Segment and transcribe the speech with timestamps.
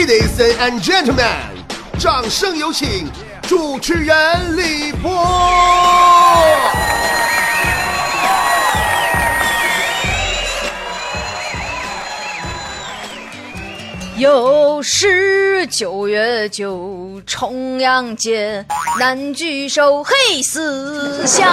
[0.00, 1.26] Ladies and gentlemen，
[1.98, 3.06] 掌声有请
[3.42, 5.10] 主持人李波。
[14.16, 18.64] 又是九月九，重阳节，
[18.98, 21.46] 难聚首，嘿，思乡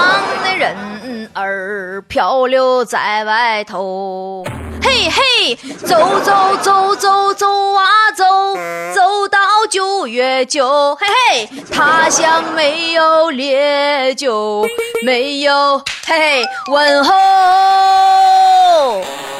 [0.45, 4.45] 的人儿漂流在外头。
[4.81, 5.57] 嘿嘿，
[10.17, 14.65] 月九，嘿嘿，他乡没有烈酒，
[15.05, 15.77] 没有
[16.07, 17.13] 嘿嘿问候。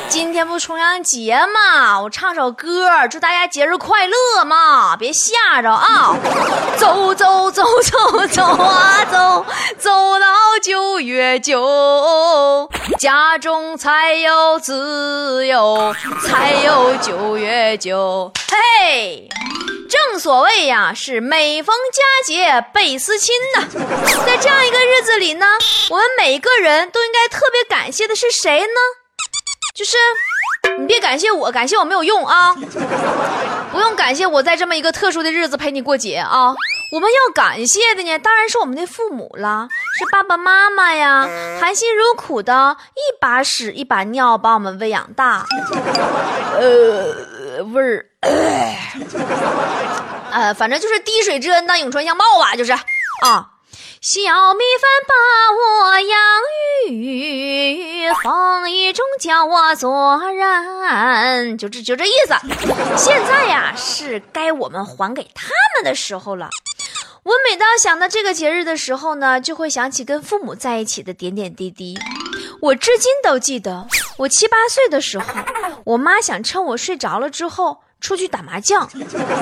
[0.08, 6.16] 今天不重阳节嘛，我唱首歌，祝大家节日快乐嘛，别吓着啊！
[6.78, 9.44] 走走走走走啊走，
[9.80, 10.28] 走到
[10.62, 18.32] 九月九，家中才有自由，才有九月九。
[18.52, 19.28] 嘿，
[20.18, 23.68] 所谓呀，是每逢佳节倍思亲呐。
[24.26, 25.46] 在这样一个日子里呢，
[25.90, 28.80] 我们每个人都应该特别感谢的是谁呢？
[29.76, 29.96] 就是
[30.80, 32.56] 你别感谢我，感谢我没有用啊！
[33.72, 36.54] 不用感谢我在这么一个特殊的日子陪你过节啊！
[36.94, 39.68] 我们要感谢的呢，当然是我们的父母啦，
[40.00, 41.28] 是爸爸妈妈呀，
[41.60, 45.46] 含辛茹苦的一把屎一把尿把我们喂养大。
[46.60, 47.14] 呃，
[47.64, 48.06] 味儿，
[50.32, 52.80] 呃，反正就是滴水之恩当涌泉相报吧，就是啊。
[54.00, 55.14] 小米饭把
[55.58, 56.20] 我养
[56.88, 62.36] 育，风雨中教我做人，就这就这意思。
[62.96, 66.52] 现在呀，是该我们还给他们的时候了。
[67.24, 71.98] 我每当想到这个节日的时候呢，就会想起跟父母在一起的点点滴滴。
[72.62, 75.26] 我至今都记得，我七八岁的时候，
[75.88, 78.90] 我妈想趁我睡着了之后出去打麻将，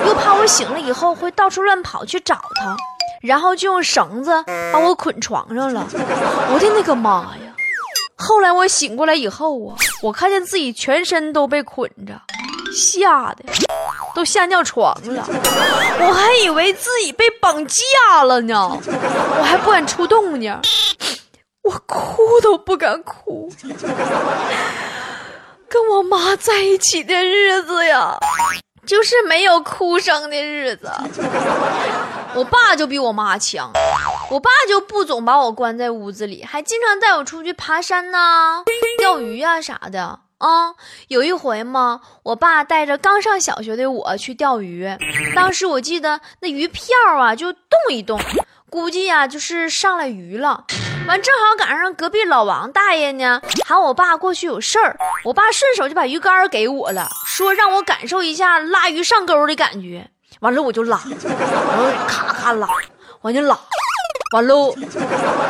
[0.06, 2.76] 又怕我醒了以后会到处乱跑去找她。
[3.20, 4.30] 然后就用绳子
[4.72, 7.52] 把我捆床上了，我的那个妈呀！
[8.14, 12.14] 后来我醒过来以后啊，我看见自己全身都被捆着，
[12.72, 13.44] 吓得
[14.14, 15.26] 都吓尿床了。
[15.28, 20.60] 我还以为自己被绑架了呢，我还不敢出动呢，
[21.64, 23.50] 我哭都不敢哭。
[25.76, 28.16] 跟我妈在一起的日子呀。
[28.86, 30.88] 就是没有哭声的日子，
[32.36, 33.72] 我爸就比我妈强，
[34.30, 38.62] 我爸就不总把我关在屋子里，还经常带我出去爬山呐、
[38.96, 40.74] 钓鱼呀啥的啊。
[41.08, 44.88] 有一回嘛，我爸带着刚上小学的我去钓鱼，
[45.34, 46.86] 当时我记得那鱼票
[47.18, 47.60] 啊就动
[47.90, 48.20] 一动，
[48.70, 50.64] 估计呀就是上来鱼了。
[51.06, 60.08] 完正好赶上隔壁老王大爷呢，喊我爸过去有事儿，我爸顺手就把鱼竿给我了，说让我感受一下拉鱼上钩的感觉。
[60.40, 62.68] 完了我就拉，我咔咔拉，
[63.22, 63.58] 完就拉，
[64.32, 64.74] 完喽，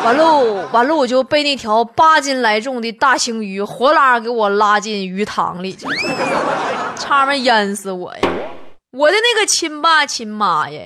[0.04, 8.20] 完喽，完了我就被那条八斤来重的大青鱼活拉给我拉进鱼塘里去了，差点淹死我呀！
[8.92, 10.80] 我的那个亲爸亲妈呀！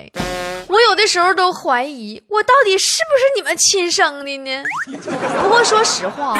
[0.70, 4.62] 我有的时候都怀疑，我到底是不是你们亲生的呢？
[5.42, 6.38] 不过说实话，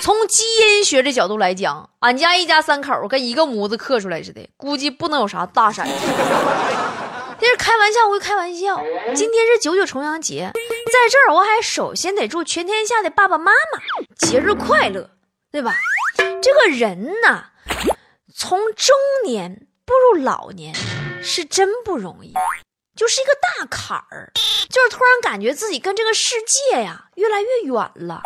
[0.00, 5.92] 从基因学的角度来讲，俺家一家三口跟一个模子刻出来似的，估计不能有啥大闪失。
[7.38, 8.82] 这是开玩笑归开玩笑，
[9.14, 15.10] 今天是九九重阳节，在这儿我还首先得祝全天下的爸爸妈妈节日快乐，
[15.52, 15.76] 对吧？
[16.42, 17.44] 这个人呐，
[18.34, 20.74] 从中年步入老年
[21.22, 22.34] 是真不容易。
[23.00, 24.30] 就是一个大坎儿，
[24.68, 28.20] 就是突然感觉自己跟这个世界呀越来越远了，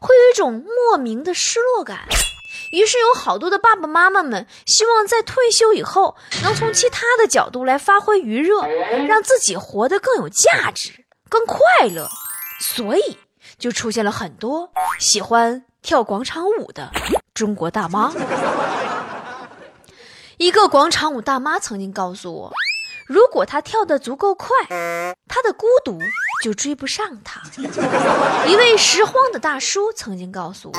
[0.00, 2.00] 会有一种莫名的失落感。
[2.72, 8.66] 于是有好多的爸爸妈妈们希望在退休以后能从其他的角度来发挥余热，
[9.06, 12.08] 让自己活得更有价值、更快乐。
[12.60, 13.18] 所以
[13.56, 16.90] 就出现了很多喜欢跳广场舞的
[17.32, 18.12] 中国大妈。
[20.38, 22.52] 一个广场舞大妈曾经告诉我。
[23.08, 24.54] 如果他跳得足够快，
[25.26, 25.98] 他的孤独
[26.44, 27.40] 就追不上他。
[28.46, 30.78] 一位拾荒的大叔曾经告诉我，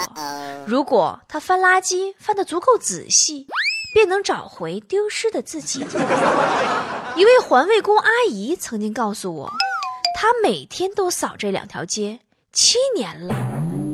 [0.67, 3.47] 如果他翻垃圾翻得足够仔细，
[3.95, 5.83] 便能找回丢失的自己。
[7.15, 9.51] 一位环卫工阿姨曾经告诉我，
[10.15, 12.19] 她每天都扫这两条街，
[12.53, 13.33] 七年了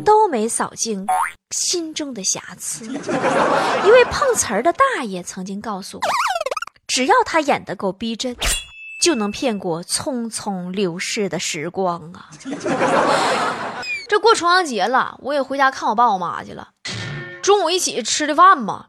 [0.04, 1.08] 都没扫净
[1.52, 2.84] 心中的瑕疵。
[2.86, 6.02] 一位碰瓷儿的大爷曾经告诉我。
[6.96, 8.38] 只要他演得够逼真，
[9.02, 12.30] 就能骗过匆匆流逝的时光啊！
[14.08, 16.70] 这过重阳节了，我也回家看我爸我妈去了。
[17.44, 18.86] 中午一起吃的饭嘛，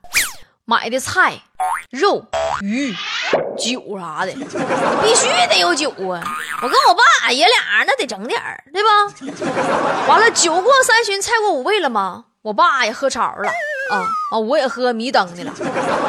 [0.64, 1.42] 买的菜、
[1.90, 2.24] 肉、
[2.62, 2.94] 鱼、
[3.58, 4.32] 酒啥的，
[5.02, 6.22] 必须得有酒啊！
[6.62, 10.06] 我跟我爸爷俩那得整点儿，对吧？
[10.06, 12.26] 完了，酒过三巡，菜过五味了吗？
[12.42, 13.50] 我爸也喝潮了
[13.90, 13.98] 啊
[14.32, 14.38] 啊！
[14.38, 15.52] 我也喝迷瞪的了。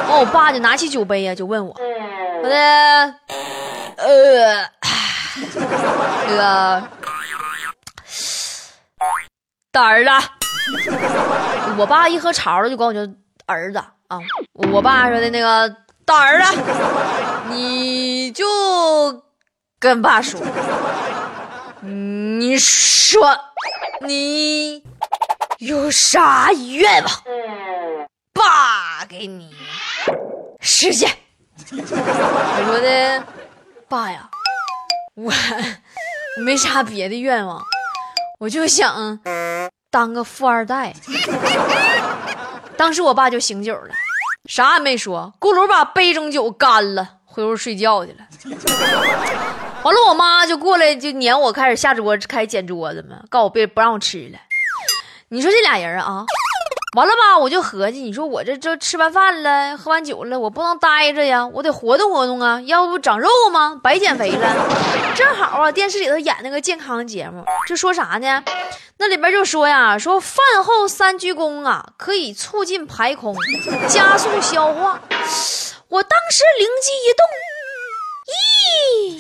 [0.09, 1.75] 完，我爸就拿起酒杯呀，就问我，
[2.43, 2.55] 我的
[3.97, 4.69] 呃，
[6.27, 6.83] 那个
[9.71, 10.09] 大儿子，
[11.77, 12.99] 我爸一喝潮了就管我叫
[13.45, 13.77] 儿子
[14.07, 14.19] 啊。
[14.53, 15.75] 我爸说的那个
[16.05, 16.57] 大儿子，
[17.49, 18.45] 你就
[19.79, 20.39] 跟爸说，
[21.81, 23.37] 你说
[24.01, 24.83] 你
[25.59, 27.11] 有啥愿望，
[29.17, 29.49] 给你
[30.59, 31.09] 实现。
[31.71, 33.23] 我说的
[33.89, 34.29] 爸呀，
[35.15, 35.33] 我
[36.43, 37.59] 没啥别的愿望，
[38.39, 39.19] 我就想
[39.89, 40.93] 当个富二代。
[42.77, 43.89] 当时我爸就醒酒了。
[44.45, 48.19] 啥也没说，咕噜把杯中酒干了，回屋睡觉去了。
[49.81, 54.37] 完了，我妈就过来就撵我，开始下桌开始捡桌子嘛，告我别不让我吃了。
[55.29, 56.23] 你说这俩人啊，
[56.97, 57.37] 完了吧？
[57.37, 63.79] 我就合计，你说我这这吃完饭了，喝完酒了，我不能待着呀，我得活动活动啊，要不长肉吗？
[63.83, 64.55] 白减肥了。
[65.15, 68.43] 正好啊，电视里头演那个健康节目，就说啥呢？
[68.97, 73.35] 那里边就说呀，说饭后三鞠躬啊，可以促进排空，
[73.87, 74.99] 加速消化。
[75.89, 77.23] 我当时灵机一动，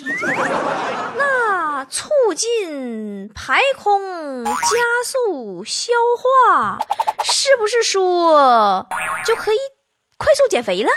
[0.01, 4.51] 咦，那促进排空、加
[5.05, 6.79] 速消化，
[7.23, 8.87] 是不是说
[9.25, 9.57] 就可以
[10.17, 10.89] 快速减肥了，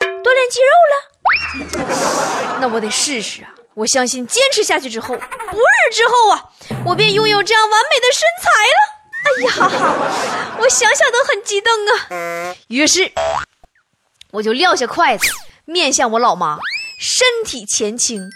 [0.00, 2.58] 锻炼肌肉了？
[2.60, 3.50] 那我得试试啊！
[3.74, 6.50] 我相信坚持下去之后，不日之后啊，
[6.84, 8.78] 我便拥有这样完美的身材了。
[9.18, 12.54] 哎呀，我想想都很激动啊！
[12.68, 13.12] 于是，
[14.32, 15.28] 我就撂下筷子，
[15.64, 16.58] 面向我老妈，
[16.98, 18.30] 身体前倾，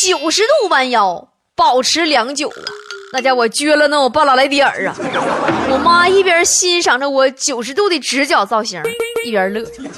[0.00, 2.62] 九十度弯腰，保持良久啊！
[3.12, 4.94] 那家伙撅了能有半拉来点儿啊！
[5.70, 8.82] 我妈一边欣赏着我九十度的直角造型，
[9.24, 9.64] 一边乐。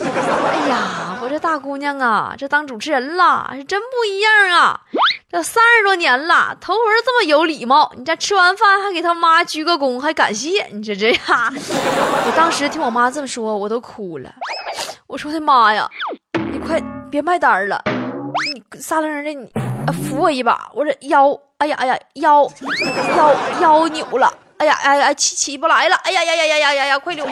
[0.52, 1.18] 哎呀！
[1.22, 4.80] 我这大姑娘啊，这当主持人了，是真不一样啊！
[5.30, 7.92] 这三十多年了，头回这么有礼貌。
[7.96, 10.66] 你这吃完饭还给他妈鞠个躬，还感谢。
[10.70, 11.18] 你说这样，
[12.26, 14.32] 我当时听我妈这么说，我都哭了。
[15.08, 15.88] 我说的妈呀，
[16.52, 16.80] 你快
[17.10, 17.82] 别卖单了，
[18.54, 19.50] 你撒楞的，你
[19.92, 22.50] 扶我一把，我这腰，哎呀哎呀，腰
[23.16, 24.32] 腰腰扭了。
[24.58, 25.96] 哎呀哎呀，起起不来了！
[26.04, 27.26] 哎呀呀呀呀呀呀呀，快溜！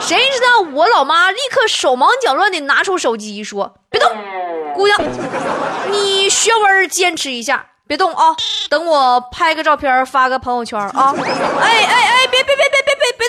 [0.00, 4.10] 谁知道我老妈立刻手忙脚乱的拿出手机说：“别动，
[4.74, 5.00] 姑娘，
[5.90, 8.36] 你学文坚持一下，别动啊！
[8.68, 11.14] 等我拍个照片发个朋友圈啊！
[11.62, 12.25] 哎哎哎，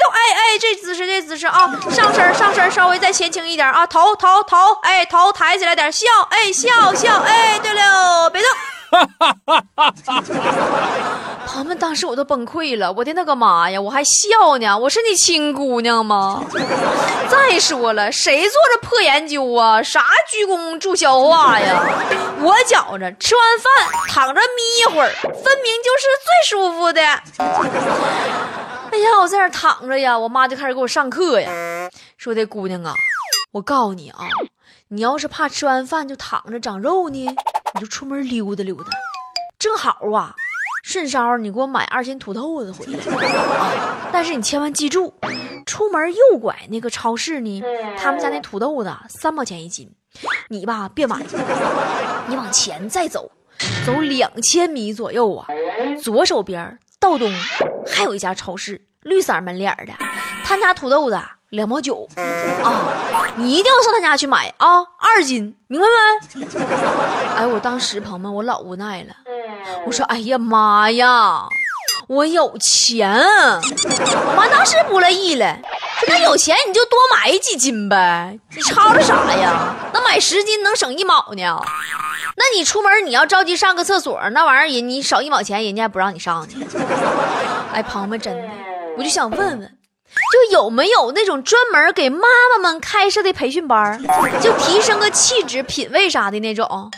[0.08, 8.50] 哎哎，这姿势这姿势啊，上身上身稍微再前倾一点啊，头头头，哎头抬起来点，笑哎笑笑哎，对了，别动。”
[11.46, 16.42] 朋友们，当时我都崩溃了，我的那个妈呀，我还笑呢，我是你亲姑娘吗？
[17.30, 19.84] 再说了，谁做这破研究啊？
[19.84, 21.84] 啥鞠躬助消化呀？
[22.40, 23.68] 我觉着吃完饭
[24.08, 27.02] 躺着眯一会儿，分明就是最舒服的。
[28.98, 31.52] 哎呀，我在那躺着呀，我妈就开始给我上课呀，
[32.18, 32.96] 说的姑娘啊，
[33.52, 34.26] 我告诉你啊，
[34.88, 37.28] 你要是怕吃完饭就躺着长肉呢。
[37.76, 38.90] 你就出门溜达溜达，
[39.60, 40.34] 正好啊，
[40.84, 42.98] 顺捎你给我买二斤土豆子回来。
[42.98, 44.10] 啊！
[44.12, 45.14] 但是你千万记住，
[45.68, 47.62] 出门右拐那个超市呢，
[48.00, 49.92] 他们家那土豆子三毛钱一斤，
[50.50, 51.22] 你吧别买，
[52.28, 53.32] 你往前再走，
[53.86, 55.46] 走两千米左右啊，
[56.02, 57.32] 左手边道东
[57.86, 59.94] 还有一家超市，绿色门脸的，
[60.44, 61.20] 他家土豆子。
[61.52, 62.06] 两毛九
[62.62, 62.92] 啊！
[63.38, 65.88] 你一定要上他家去买啊，二斤，明白
[66.36, 66.46] 没？
[67.38, 69.16] 哎，我当时朋友们，我老无奈了。
[69.86, 71.48] 我说：“哎呀妈呀，
[72.10, 73.10] 我有钱！”
[73.64, 75.58] 我妈当时不乐意了，
[76.06, 79.74] 说：“那有钱你就多买几斤呗，你吵吵啥呀？
[79.94, 81.58] 那买十斤能省一毛呢？
[82.36, 86.68] 那你出门你要着急上个厕所，那玩意儿人你少一毛钱，人家还不让你上呢。”
[87.72, 88.50] 哎，朋友们，真的，
[88.98, 89.78] 我就想问问。
[90.34, 94.02] 就有没有那种专门给妈妈们开设的培训班
[94.42, 96.92] 就提升个气质、品味啥的那种？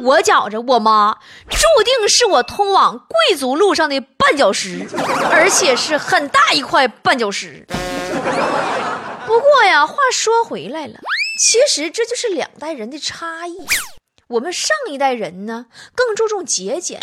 [0.00, 1.16] 我觉着我妈
[1.48, 4.86] 注定是我通往贵族路上的绊脚石，
[5.30, 7.66] 而且是很大一块绊脚石。
[9.26, 10.94] 不过呀，话说回来了，
[11.40, 13.56] 其实这就是两代人的差异。
[14.28, 17.00] 我们上一代人呢，更注重节俭，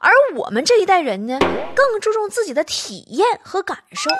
[0.00, 1.38] 而我们这一代人呢，
[1.74, 4.10] 更注重自己的体验和感受。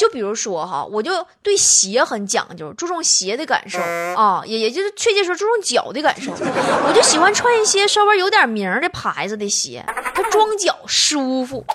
[0.00, 3.78] 就比如说哈，我就对鞋很讲究，注重鞋的感受
[4.16, 6.32] 啊，也也就是确切说注重脚的感受。
[6.32, 11.66] 我就喜欢穿一些稍微有点名的牌子的鞋，它装脚舒服。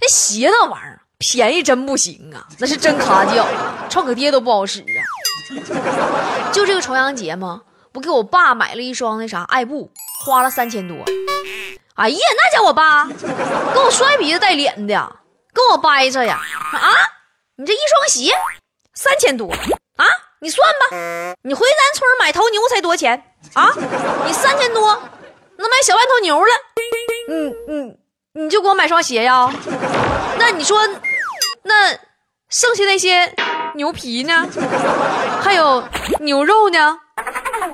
[0.00, 3.44] 那鞋那玩意儿便宜真不行啊，那是真卡脚，
[3.90, 5.02] 穿个爹都不好使啊。
[6.52, 7.62] 就这个重阳节嘛，
[7.96, 9.90] 我给我爸买了一双那啥爱布，
[10.22, 10.96] 花了三千多。
[11.94, 15.16] 哎呀，那叫我爸跟我摔鼻子带脸的，
[15.54, 16.38] 跟我掰扯呀
[16.72, 16.92] 啊！
[17.56, 18.34] 你这一双鞋
[18.92, 19.50] 三千多
[19.96, 20.04] 啊？
[20.40, 20.96] 你算吧，
[21.40, 23.72] 你回咱村买头牛才多钱啊？
[24.26, 24.92] 你三千多
[25.56, 26.52] 能买小半头牛了，
[27.30, 27.98] 嗯嗯，
[28.34, 29.50] 你就给我买双鞋呀？
[30.38, 30.86] 那你说，
[31.62, 31.92] 那
[32.50, 33.34] 剩下那些
[33.74, 34.46] 牛皮呢？
[35.40, 35.82] 还有
[36.20, 36.98] 牛肉呢？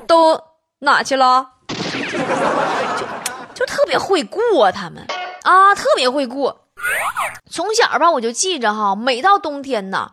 [0.06, 0.40] 都
[0.80, 1.48] 哪去了？
[1.72, 3.06] 就
[3.54, 5.06] 就特别会过他们
[5.42, 6.66] 啊，特别会过。
[7.50, 10.12] 从小吧，我就记着哈，每到冬天呐，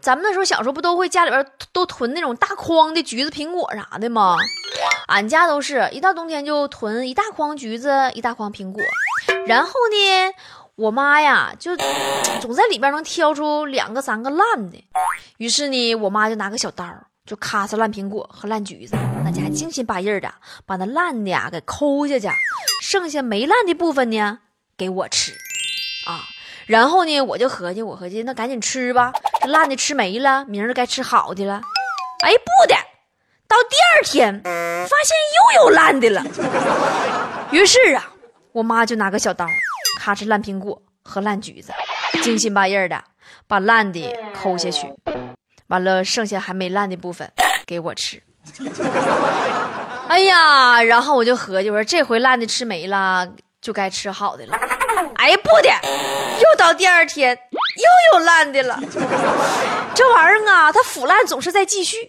[0.00, 4.36] 咱们那时候小时候不都会家里边都囤那种大筐的橘子、苹果啥的吗？
[5.08, 8.82] 俺家都是一到冬天就囤一大筐橘子、一大筐苹果，
[9.46, 10.34] 然后呢，
[10.76, 11.76] 我妈呀就
[12.40, 14.82] 总在里边能挑出两个、三个烂的，
[15.38, 16.84] 于是呢，我妈就拿个小刀
[17.26, 20.32] 就咔嚓烂苹果和烂橘子，那家精心把印儿的
[20.64, 22.28] 把那烂的呀给抠下去，
[22.80, 24.38] 剩下没烂的部分呢
[24.76, 25.32] 给我吃。
[26.06, 26.22] 啊，
[26.66, 31.60] 然后呢，我就合计，我合计那赶紧吃吧，这烂的吃没了，明儿该吃好的了。
[32.24, 32.76] 哎，不的，
[33.48, 36.24] 到第二天发现又有烂的了。
[37.50, 38.12] 于是啊，
[38.52, 39.48] 我妈就拿个小刀，
[39.98, 41.72] 咔哧烂苹果和烂橘子，
[42.22, 43.02] 精心八印儿的
[43.48, 44.86] 把烂的抠下去，
[45.68, 47.30] 完了剩下还没烂的部分
[47.66, 48.22] 给我吃。
[50.08, 53.26] 哎呀，然后我就合计，我说这回烂的吃没了，
[53.60, 54.56] 就该吃好的了。
[55.16, 55.68] 哎，不的，
[56.38, 58.78] 又到第二天，又有烂的了。
[59.94, 62.08] 这玩意儿啊，它腐烂总是在继续。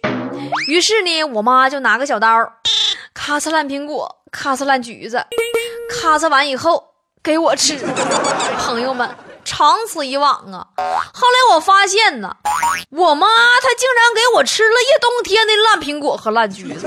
[0.68, 2.28] 于是呢，我妈就拿个小刀，
[3.12, 5.24] 咔嚓烂苹果，咔嚓烂橘子，
[5.90, 6.84] 咔嚓完以后
[7.22, 7.76] 给我吃。
[8.58, 9.08] 朋友们，
[9.48, 12.36] 长此以往啊，后来我发现呢，
[12.90, 16.86] 我妈她竟然给我吃了一冬天的烂苹果和烂橘子。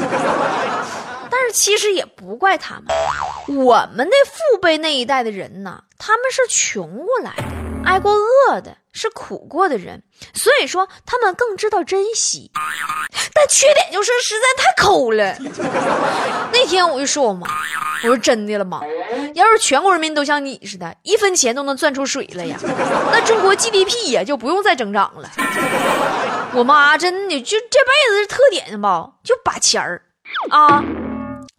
[1.31, 2.85] 但是其实也不怪他们，
[3.65, 7.43] 我们的父辈那一代的人呢，他们是穷过来的，
[7.85, 12.51] 挨过饿的，是苦过的人，所以说他们更知道珍惜。
[13.33, 15.35] 但缺点就是实在太抠了。
[16.51, 17.47] 那天我就说我妈，
[18.03, 18.81] 我说真的了吗？
[19.33, 22.57] 要是全国人民都像你似的，一分钱都能赚出水来呀，
[23.11, 25.29] 那中国 GDP 呀就不用再增长了。
[26.53, 30.01] 我妈真的就这辈子的特点吧，就把钱儿
[30.49, 30.83] 啊。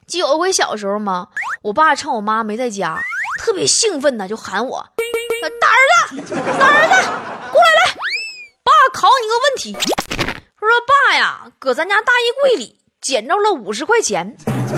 [0.07, 1.29] 记有回小时候吗？
[1.63, 2.99] 我爸趁我妈没在家，
[3.39, 4.87] 特别兴奋呢，就喊我
[5.51, 7.09] ：“大儿子，大儿子，
[7.51, 7.95] 过来来，
[8.63, 9.77] 爸考你个问题。”
[10.63, 14.37] 说爸呀，搁咱家大衣柜里捡着了五十块钱，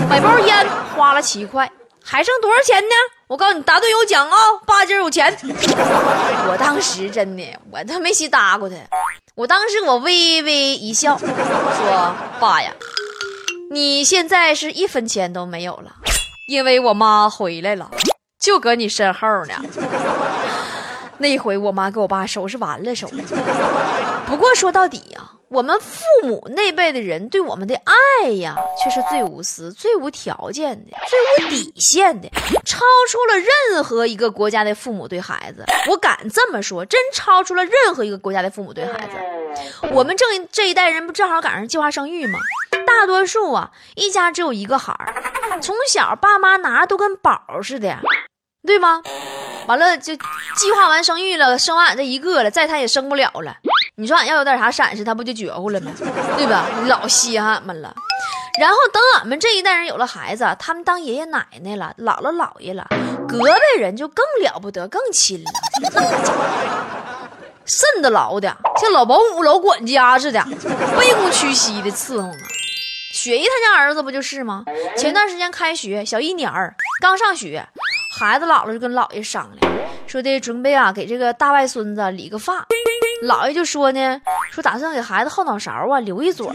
[0.09, 1.71] 买包烟花了七块，
[2.03, 2.95] 还剩多少钱呢？
[3.27, 4.37] 我告诉你，答对有奖啊！
[4.65, 5.35] 爸今儿有钱。
[6.47, 8.75] 我当时真的，我都没稀搭过他。
[9.35, 12.71] 我当时我微微一笑，说：“爸呀。”
[13.71, 15.91] 你现在是一分钱都没有了，
[16.49, 17.89] 因为我妈回来了，
[18.39, 19.53] 就搁你身后呢。
[21.17, 23.23] 那回我妈给我爸收拾完了收拾。
[24.27, 27.79] 不过说到底呀，我们父母那辈的人对我们的
[28.23, 32.29] 爱呀，却是最无私、最无条件的、最无底线的，
[32.65, 32.79] 超
[33.09, 35.63] 出了任何一个国家的父母对孩子。
[35.89, 39.89] 我敢这么说，真超出了任何一个国家的父母对孩子。
[39.91, 42.39] 我们正这一代人不正好赶上计划生育吗？
[42.85, 47.99] 大多数啊，一家只有一个孩儿，从小爸妈拿都跟宝似的，
[48.65, 49.01] 对吗？
[49.67, 50.15] 完了就
[50.55, 53.55] 计划完生育了，生完俺这一个了，再他也生不了了。
[53.95, 55.91] 你说俺要有点啥闪失，他不就绝乎了吗？
[56.37, 56.65] 对吧？
[56.87, 57.93] 老稀罕俺们了。
[58.59, 62.87] 然后等俺们这一代人有了孩子，他们当爷爷奶奶了，姥姥姥爷了，
[63.27, 65.51] 隔辈人就更了不得，更亲了。
[67.65, 72.37] 瘆得牢的，像老保姆、老管家似的，卑躬屈膝的伺候啊。
[73.13, 74.63] 雪姨她家儿子不就是吗？
[74.97, 77.65] 前段时间开学，小一年儿刚上学，
[78.17, 79.73] 孩子姥姥就跟姥爷商量，
[80.07, 82.65] 说的准备啊给这个大外孙子理个发。
[83.23, 86.53] 姥爷就说呢，说打算给孩子后脑勺啊留一撮，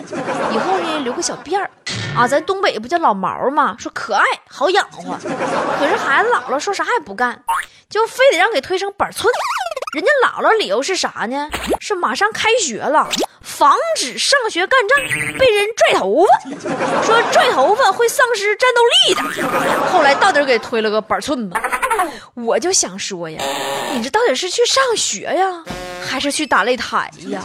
[0.52, 1.70] 以后呢留个小辫儿
[2.16, 2.26] 啊。
[2.26, 3.76] 咱东北不叫老毛吗？
[3.78, 5.18] 说可爱好养活。
[5.78, 7.38] 可是孩子姥姥说啥也不干，
[7.90, 9.30] 就非得让给推成板寸。
[9.94, 11.50] 人家姥姥理由是啥呢？
[11.78, 13.06] 是马上开学了。
[13.40, 14.98] 防止上学干仗
[15.38, 16.50] 被人拽头发，
[17.02, 19.88] 说拽头发会丧失战斗力的。
[19.90, 21.60] 后来到底给推了个板寸吧。
[22.34, 23.42] 我就想说呀，
[23.94, 25.64] 你这到底是去上学呀，
[26.06, 27.42] 还是去打擂台呀？